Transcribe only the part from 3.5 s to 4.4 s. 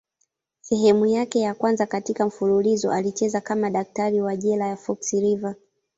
daktari wa